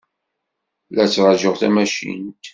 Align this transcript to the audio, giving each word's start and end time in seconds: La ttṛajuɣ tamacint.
La 0.95 1.05
ttṛajuɣ 1.07 1.53
tamacint. 1.57 2.43